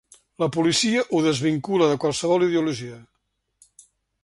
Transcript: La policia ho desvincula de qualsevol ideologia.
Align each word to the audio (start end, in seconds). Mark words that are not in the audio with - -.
La 0.43 0.45
policia 0.53 1.03
ho 1.11 1.19
desvincula 1.25 1.91
de 1.93 1.99
qualsevol 2.05 2.47
ideologia. 2.49 3.01